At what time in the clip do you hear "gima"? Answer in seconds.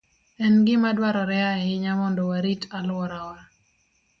0.65-0.89